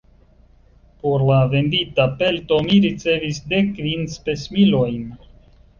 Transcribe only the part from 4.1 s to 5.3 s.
spesmilojn.